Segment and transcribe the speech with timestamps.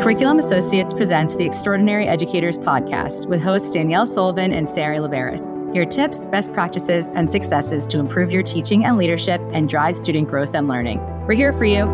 [0.00, 5.54] Curriculum Associates presents the Extraordinary Educators podcast with hosts Danielle Sullivan and Sari Laveris.
[5.74, 10.26] Your tips, best practices, and successes to improve your teaching and leadership and drive student
[10.26, 11.00] growth and learning.
[11.26, 11.84] We're here for you.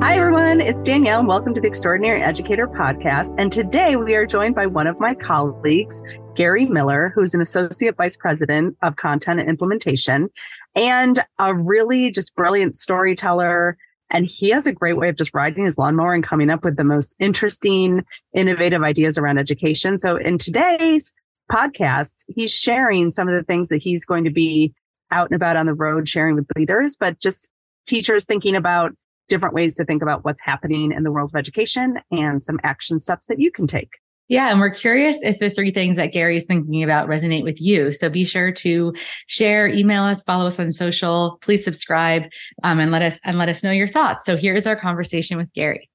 [0.00, 0.60] Hi, everyone.
[0.60, 3.34] It's Danielle, and welcome to the Extraordinary Educator podcast.
[3.36, 6.04] And today we are joined by one of my colleagues,
[6.36, 10.30] Gary Miller, who's an Associate Vice President of Content and Implementation
[10.76, 13.76] and a really just brilliant storyteller.
[14.10, 16.76] And he has a great way of just riding his lawnmower and coming up with
[16.76, 19.98] the most interesting, innovative ideas around education.
[19.98, 21.12] So in today's
[21.50, 24.72] podcast, he's sharing some of the things that he's going to be
[25.10, 27.48] out and about on the road sharing with leaders, but just
[27.86, 28.92] teachers thinking about
[29.28, 32.98] different ways to think about what's happening in the world of education and some action
[32.98, 33.90] steps that you can take.
[34.28, 37.60] Yeah, and we're curious if the three things that Gary is thinking about resonate with
[37.60, 37.92] you.
[37.92, 38.94] So be sure to
[39.26, 41.38] share, email us, follow us on social.
[41.42, 42.22] Please subscribe
[42.62, 44.24] um, and let us and let us know your thoughts.
[44.24, 45.90] So here is our conversation with Gary.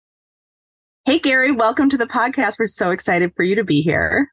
[1.06, 2.60] Hey, Gary, welcome to the podcast.
[2.60, 4.30] We're so excited for you to be here.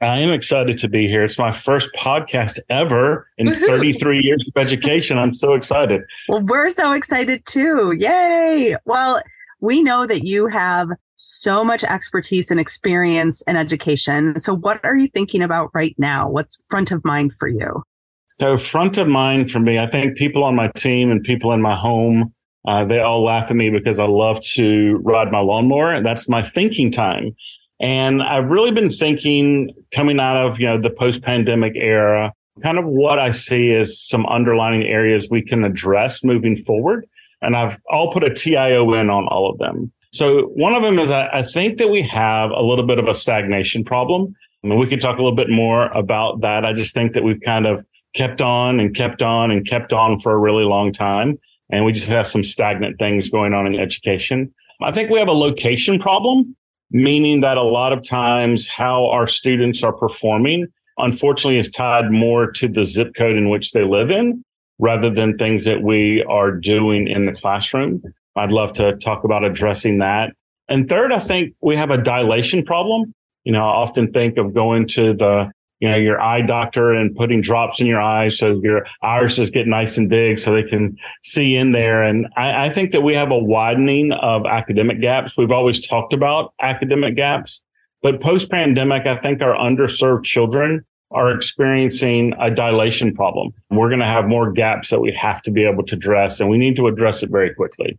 [0.00, 1.22] I am excited to be here.
[1.22, 3.66] It's my first podcast ever in Woo-hoo.
[3.66, 5.18] 33 years of education.
[5.18, 6.02] I'm so excited.
[6.28, 7.94] Well, we're so excited too.
[7.98, 8.76] Yay.
[8.86, 9.22] Well,
[9.64, 14.38] we know that you have so much expertise and experience in education.
[14.38, 16.28] So, what are you thinking about right now?
[16.28, 17.82] What's front of mind for you?
[18.26, 21.62] So, front of mind for me, I think people on my team and people in
[21.62, 22.34] my home,
[22.68, 25.92] uh, they all laugh at me because I love to ride my lawnmower.
[25.94, 27.34] And that's my thinking time.
[27.80, 32.78] And I've really been thinking coming out of, you know, the post pandemic era, kind
[32.78, 37.06] of what I see as some underlying areas we can address moving forward.
[37.44, 39.92] And I've all put a TIO in on all of them.
[40.12, 43.08] So one of them is I, I think that we have a little bit of
[43.08, 44.34] a stagnation problem.
[44.62, 46.64] I mean, we could talk a little bit more about that.
[46.64, 50.20] I just think that we've kind of kept on and kept on and kept on
[50.20, 51.38] for a really long time.
[51.70, 54.54] And we just have some stagnant things going on in education.
[54.82, 56.56] I think we have a location problem,
[56.90, 60.68] meaning that a lot of times how our students are performing,
[60.98, 64.44] unfortunately, is tied more to the zip code in which they live in
[64.78, 68.02] rather than things that we are doing in the classroom.
[68.36, 70.32] I'd love to talk about addressing that.
[70.68, 73.14] And third, I think we have a dilation problem.
[73.44, 77.14] You know, I often think of going to the, you know, your eye doctor and
[77.14, 80.96] putting drops in your eyes so your irises get nice and big so they can
[81.22, 82.02] see in there.
[82.02, 85.36] And I, I think that we have a widening of academic gaps.
[85.36, 87.62] We've always talked about academic gaps,
[88.02, 93.52] but post pandemic, I think our underserved children are experiencing a dilation problem.
[93.70, 96.50] We're going to have more gaps that we have to be able to address, and
[96.50, 97.98] we need to address it very quickly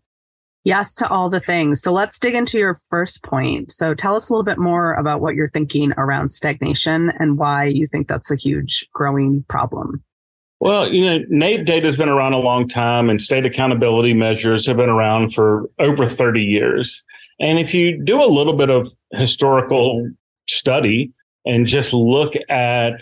[0.65, 1.81] yes to all the things.
[1.81, 3.71] So let's dig into your first point.
[3.71, 7.65] So tell us a little bit more about what you're thinking around stagnation and why
[7.65, 10.03] you think that's a huge growing problem.
[10.59, 14.65] Well, you know, NAEP data has been around a long time and state accountability measures
[14.65, 17.03] have been around for over 30 years.
[17.39, 20.09] And if you do a little bit of historical
[20.49, 21.11] study
[21.45, 23.01] and just look at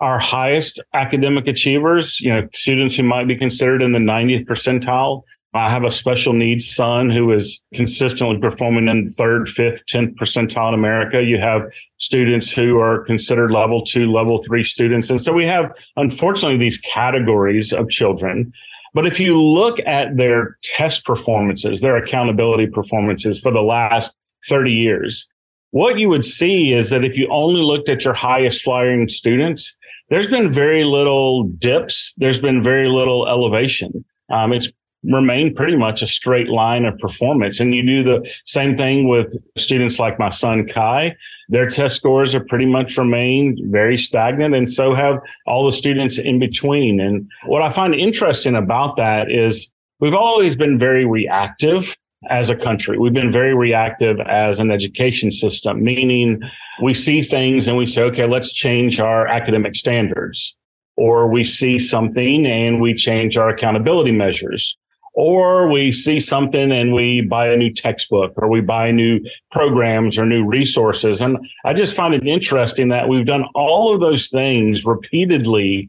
[0.00, 5.22] our highest academic achievers, you know, students who might be considered in the 90th percentile,
[5.52, 10.68] I have a special needs son who is consistently performing in third, fifth, 10th percentile
[10.68, 11.22] in America.
[11.22, 11.62] You have
[11.96, 15.10] students who are considered level two, level three students.
[15.10, 18.52] And so we have, unfortunately, these categories of children.
[18.94, 24.16] But if you look at their test performances, their accountability performances for the last
[24.48, 25.26] 30 years,
[25.70, 29.76] what you would see is that if you only looked at your highest flying students,
[30.08, 32.12] there's been very little dips.
[32.16, 34.04] There's been very little elevation.
[34.30, 34.70] Um, it's
[35.04, 37.60] remained pretty much a straight line of performance.
[37.60, 41.16] And you do the same thing with students like my son Kai.
[41.48, 46.18] Their test scores have pretty much remained very stagnant, and so have all the students
[46.18, 47.00] in between.
[47.00, 49.70] And what I find interesting about that is
[50.00, 51.96] we've always been very reactive
[52.28, 52.98] as a country.
[52.98, 56.42] We've been very reactive as an education system, meaning
[56.82, 60.54] we see things and we say, okay, let's change our academic standards.
[60.96, 64.76] Or we see something and we change our accountability measures
[65.14, 69.20] or we see something and we buy a new textbook or we buy new
[69.50, 71.20] programs or new resources.
[71.20, 75.88] And I just find it interesting that we've done all of those things repeatedly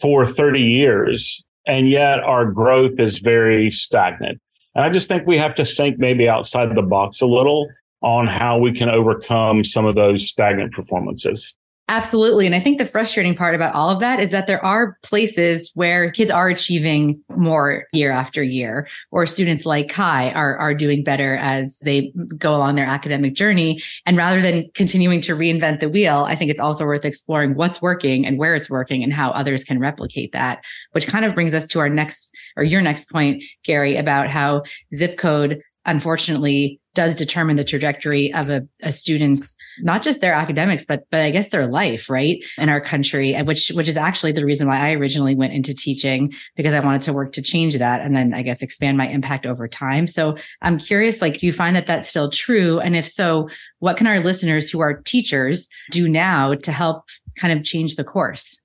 [0.00, 4.40] for 30 years, and yet our growth is very stagnant.
[4.74, 7.68] And I just think we have to think maybe outside the box a little
[8.02, 11.54] on how we can overcome some of those stagnant performances.
[11.90, 12.46] Absolutely.
[12.46, 15.72] And I think the frustrating part about all of that is that there are places
[15.74, 21.02] where kids are achieving more year after year, or students like Kai are, are doing
[21.02, 23.82] better as they go along their academic journey.
[24.06, 27.82] And rather than continuing to reinvent the wheel, I think it's also worth exploring what's
[27.82, 31.54] working and where it's working and how others can replicate that, which kind of brings
[31.54, 34.62] us to our next or your next point, Gary, about how
[34.94, 40.84] zip code unfortunately does determine the trajectory of a, a, student's not just their academics
[40.84, 44.44] but but i guess their life right in our country which which is actually the
[44.44, 48.00] reason why i originally went into teaching because i wanted to work to change that
[48.00, 50.06] and then i guess expand my impact over time.
[50.06, 52.78] So i'm curious like do you find that that's still true?
[52.80, 53.48] And if so
[53.78, 57.04] what can our listeners who are teachers do now to help
[57.36, 58.58] kind of change the course?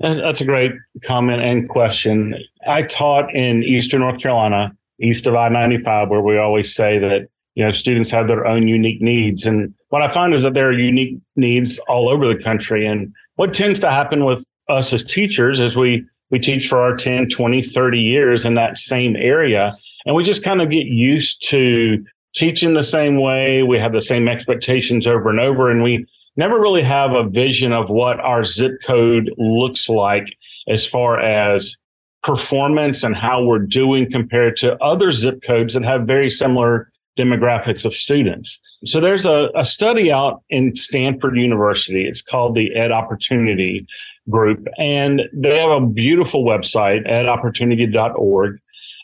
[0.00, 0.72] That's a great
[1.02, 2.34] comment and question.
[2.68, 7.28] I taught in Eastern North Carolina, east of I 95, where we always say that
[7.56, 9.44] you know students have their own unique needs.
[9.44, 12.86] And what i find is that there are unique needs all over the country.
[12.86, 16.94] And what tends to happen with us as teachers is we we teach for our
[16.94, 19.74] 10 20 30 years in that same area.
[20.04, 22.04] And we just kind of get used to
[22.34, 23.62] teaching the same way.
[23.62, 25.70] We have the same expectations over and over.
[25.70, 26.06] And we
[26.36, 30.26] never really have a vision of what our zip code looks like
[30.68, 31.76] as far as
[32.22, 37.84] performance and how we're doing compared to other zip codes that have very similar demographics
[37.84, 38.60] of students.
[38.84, 42.06] So there's a, a study out in Stanford University.
[42.06, 43.86] It's called the Ed Opportunity
[44.28, 48.58] Group, and they have a beautiful website, edopportunity.org.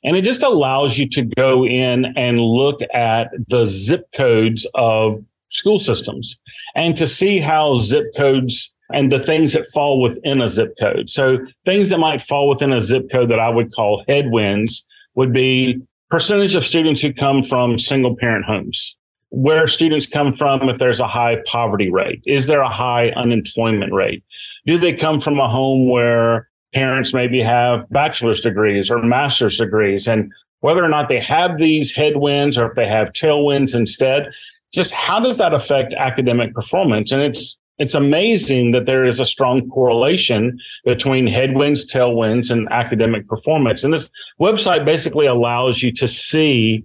[0.04, 5.24] And it just allows you to go in and look at the zip codes of
[5.46, 6.38] school systems
[6.74, 11.08] and to see how zip codes and the things that fall within a zip code.
[11.08, 15.32] So things that might fall within a zip code that I would call headwinds would
[15.32, 15.80] be
[16.12, 18.94] percentage of students who come from single parent homes,
[19.30, 22.22] where students come from if there's a high poverty rate.
[22.26, 24.22] Is there a high unemployment rate?
[24.66, 30.06] Do they come from a home where parents maybe have bachelor's degrees or master's degrees?
[30.06, 30.30] And
[30.60, 34.30] whether or not they have these headwinds or if they have tailwinds instead,
[34.74, 37.10] just how does that affect academic performance?
[37.10, 43.26] And it's it's amazing that there is a strong correlation between headwinds, tailwinds, and academic
[43.26, 43.82] performance.
[43.82, 44.10] And this
[44.40, 46.84] website basically allows you to see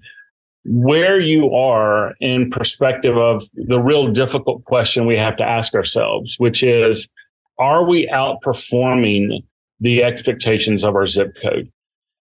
[0.65, 6.35] where you are in perspective of the real difficult question we have to ask ourselves,
[6.39, 7.07] which is,
[7.59, 9.43] are we outperforming
[9.79, 11.71] the expectations of our zip code?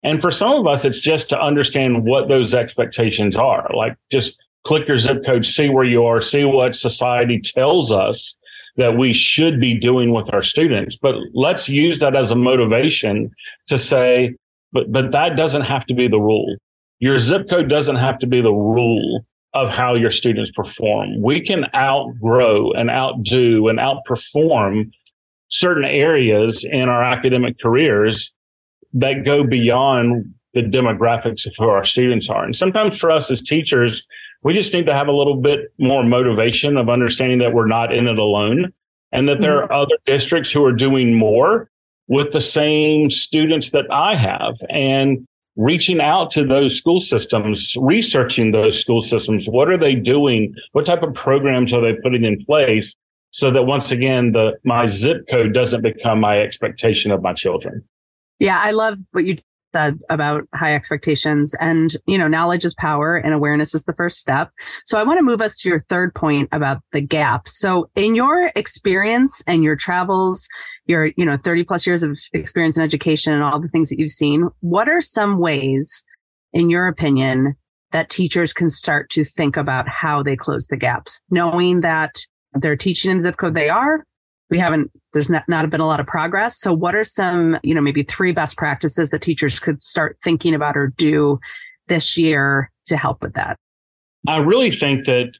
[0.02, 3.68] And for some of us, it's just to understand what those expectations are.
[3.74, 8.36] Like just click your zip code, see where you are, see what society tells us
[8.76, 10.96] that we should be doing with our students.
[10.96, 13.30] But let's use that as a motivation
[13.68, 14.34] to say,
[14.72, 16.56] but, but that doesn't have to be the rule.
[16.98, 19.24] Your zip code doesn't have to be the rule
[19.54, 21.22] of how your students perform.
[21.22, 24.92] We can outgrow and outdo and outperform
[25.48, 28.32] certain areas in our academic careers
[28.92, 32.44] that go beyond the demographics of who our students are.
[32.44, 34.06] And sometimes for us as teachers,
[34.42, 37.92] we just need to have a little bit more motivation of understanding that we're not
[37.92, 38.72] in it alone
[39.12, 39.74] and that there are mm-hmm.
[39.74, 41.70] other districts who are doing more
[42.08, 48.52] with the same students that I have and reaching out to those school systems, researching
[48.52, 49.48] those school systems.
[49.48, 50.54] What are they doing?
[50.72, 52.94] What type of programs are they putting in place
[53.30, 57.82] so that once again, the, my zip code doesn't become my expectation of my children?
[58.38, 59.38] Yeah, I love what you
[59.76, 61.54] said about high expectations.
[61.60, 64.50] And you know knowledge is power and awareness is the first step.
[64.84, 67.48] So i want to move us to your third point about the gap.
[67.48, 70.48] So in your experience and your travels
[70.86, 73.98] your you know 30 plus years of experience in education and all the things that
[73.98, 76.04] you've seen what are some ways
[76.52, 77.54] in your opinion
[77.92, 81.20] that teachers can start to think about how they close the gaps?
[81.30, 82.14] Knowing that
[82.54, 84.04] they're teaching in zip code they are
[84.50, 87.74] we haven't there's not, not been a lot of progress so what are some you
[87.74, 91.38] know maybe three best practices that teachers could start thinking about or do
[91.88, 93.58] this year to help with that
[94.28, 95.32] i really think that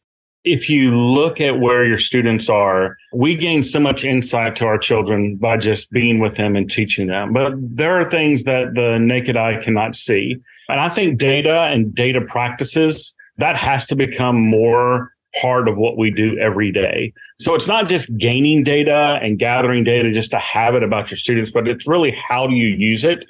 [0.46, 4.78] if you look at where your students are, we gain so much insight to our
[4.78, 7.32] children by just being with them and teaching them.
[7.32, 10.36] But there are things that the naked eye cannot see.
[10.68, 15.96] And I think data and data practices, that has to become more part of what
[15.96, 17.12] we do every day.
[17.38, 21.18] So it's not just gaining data and gathering data just to have it about your
[21.18, 23.24] students, but it's really how do you use it?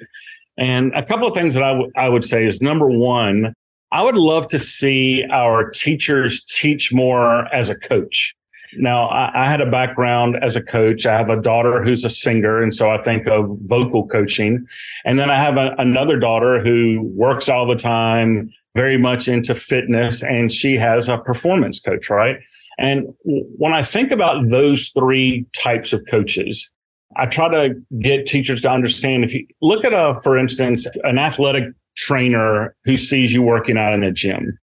[0.57, 3.53] And a couple of things that I, w- I would say is number one,
[3.91, 8.35] I would love to see our teachers teach more as a coach.
[8.75, 11.05] Now, I, I, had a background as a coach.
[11.05, 12.61] I have a daughter who's a singer.
[12.61, 14.65] And so I think of vocal coaching.
[15.05, 19.55] And then I have a, another daughter who works all the time, very much into
[19.55, 22.37] fitness and she has a performance coach, right?
[22.77, 26.69] And when I think about those three types of coaches,
[27.15, 31.17] I try to get teachers to understand if you look at a, for instance, an
[31.17, 31.63] athletic
[31.95, 34.59] trainer who sees you working out in a gym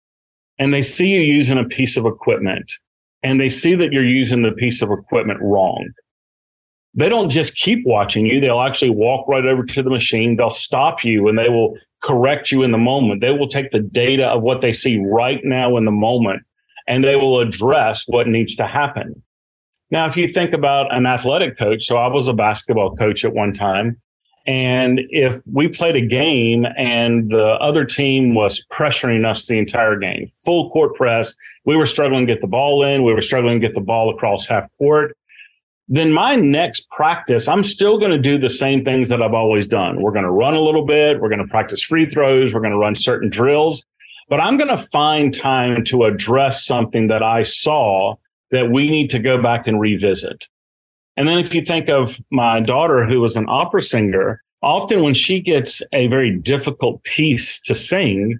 [0.61, 2.71] and they see you using a piece of equipment
[3.25, 5.89] and they see that you're using the piece of equipment wrong.
[6.95, 8.41] They don't just keep watching you.
[8.41, 10.37] They'll actually walk right over to the machine.
[10.37, 13.21] They'll stop you and they will correct you in the moment.
[13.21, 16.43] They will take the data of what they see right now in the moment
[16.87, 19.23] and they will address what needs to happen.
[19.91, 23.33] Now, if you think about an athletic coach, so I was a basketball coach at
[23.33, 24.01] one time.
[24.47, 29.97] And if we played a game and the other team was pressuring us the entire
[29.97, 31.35] game, full court press,
[31.65, 34.15] we were struggling to get the ball in, we were struggling to get the ball
[34.15, 35.17] across half court
[35.89, 39.67] then my next practice, I'm still going to do the same things that I've always
[39.67, 40.01] done.
[40.01, 41.21] We're going to run a little bit.
[41.21, 42.55] We're going to practice free throws.
[42.55, 43.85] We're going to run certain drills,
[44.29, 48.15] but I'm going to find time to address something that I saw
[48.51, 50.49] that we need to go back and revisit.
[51.17, 55.15] And then if you think of my daughter, who was an opera singer, often when
[55.15, 58.39] she gets a very difficult piece to sing,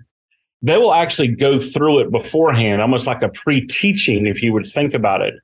[0.63, 4.67] they will actually go through it beforehand, almost like a pre teaching, if you would
[4.67, 5.35] think about it.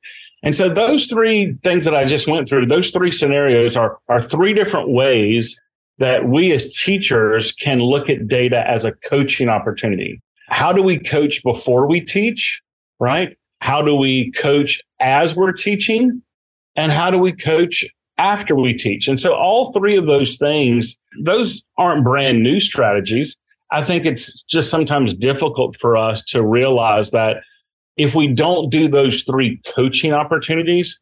[0.42, 4.23] And so those three things that I just went through, those three scenarios are, are
[4.23, 5.59] three different ways
[5.99, 10.20] that we as teachers can look at data as a coaching opportunity.
[10.49, 12.62] How do we coach before we teach?
[12.99, 13.37] Right?
[13.61, 16.23] How do we coach as we're teaching?
[16.76, 17.85] And how do we coach
[18.16, 19.09] after we teach?
[19.09, 23.37] And so all three of those things, those aren't brand new strategies.
[23.70, 27.38] I think it's just sometimes difficult for us to realize that
[27.97, 30.99] if we don't do those three coaching opportunities,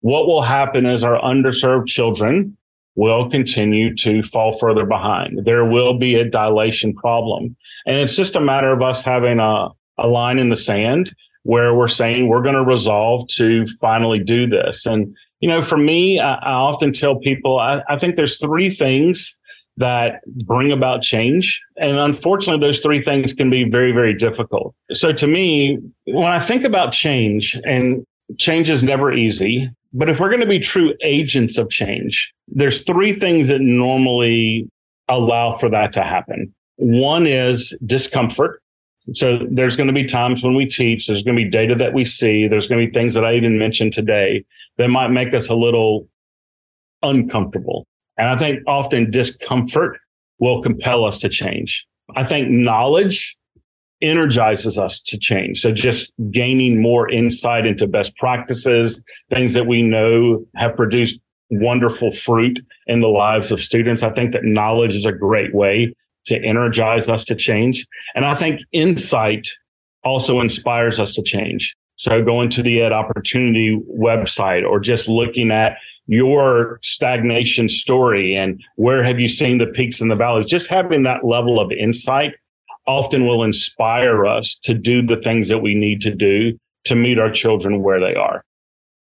[0.00, 2.56] what will happen is our underserved children
[2.94, 5.44] will continue to fall further behind.
[5.44, 7.56] There will be a dilation problem.
[7.86, 9.68] And it's just a matter of us having a,
[9.98, 14.46] a line in the sand where we're saying we're going to resolve to finally do
[14.46, 14.86] this.
[14.86, 18.70] And, you know, for me, I, I often tell people, I, I think there's three
[18.70, 19.36] things
[19.76, 21.60] that bring about change.
[21.76, 24.74] And unfortunately, those three things can be very, very difficult.
[24.92, 28.04] So to me, when I think about change, and
[28.38, 32.82] change is never easy, but if we're going to be true agents of change, there's
[32.82, 34.68] three things that normally
[35.08, 36.54] allow for that to happen.
[36.76, 38.62] One is discomfort.
[39.14, 41.92] So there's going to be times when we teach, there's going to be data that
[41.92, 44.44] we see, there's going to be things that I even mentioned today
[44.78, 46.08] that might make us a little
[47.02, 47.86] uncomfortable.
[48.22, 49.98] And I think often discomfort
[50.38, 51.84] will compel us to change.
[52.14, 53.36] I think knowledge
[54.00, 55.60] energizes us to change.
[55.60, 61.18] So just gaining more insight into best practices, things that we know have produced
[61.50, 64.04] wonderful fruit in the lives of students.
[64.04, 65.92] I think that knowledge is a great way
[66.26, 67.84] to energize us to change.
[68.14, 69.48] And I think insight
[70.04, 71.74] also inspires us to change.
[71.96, 75.76] So going to the Ed Opportunity website or just looking at
[76.12, 81.04] your stagnation story and where have you seen the peaks and the valleys, just having
[81.04, 82.34] that level of insight
[82.86, 86.52] often will inspire us to do the things that we need to do
[86.84, 88.44] to meet our children where they are.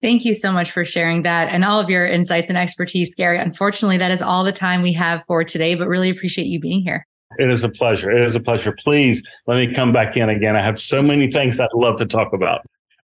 [0.00, 3.38] Thank you so much for sharing that and all of your insights and expertise, Gary.
[3.38, 6.82] Unfortunately, that is all the time we have for today, but really appreciate you being
[6.82, 7.04] here.
[7.38, 8.10] It is a pleasure.
[8.10, 8.72] It is a pleasure.
[8.72, 10.54] Please let me come back in again.
[10.54, 12.60] I have so many things I'd love to talk about.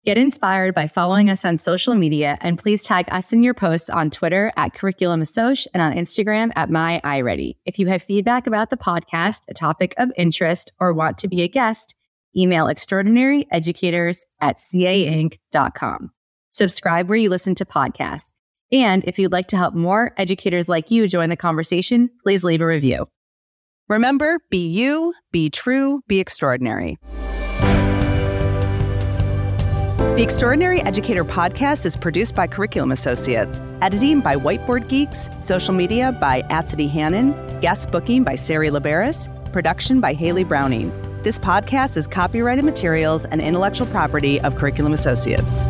[0.06, 3.90] Get inspired by following us on social media and please tag us in your posts
[3.90, 7.56] on Twitter at Curriculum Assoc and on Instagram at My iReady.
[7.64, 11.42] If you have feedback about the podcast, a topic of interest, or want to be
[11.42, 11.96] a guest,
[12.36, 16.12] email extraordinaryeducators at cainc.com.
[16.52, 18.30] Subscribe where you listen to podcasts.
[18.70, 22.62] And if you'd like to help more educators like you join the conversation, please leave
[22.62, 23.08] a review.
[23.88, 26.96] Remember, be you, be true, be extraordinary.
[30.16, 36.10] The Extraordinary Educator podcast is produced by Curriculum Associates, editing by Whiteboard Geeks, social media
[36.10, 40.90] by Atsity Hannon, guest booking by Sari Laveris, production by Haley Browning.
[41.20, 45.66] This podcast is copyrighted materials and intellectual property of Curriculum Associates.